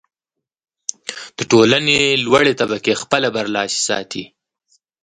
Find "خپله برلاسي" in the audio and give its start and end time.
3.01-3.79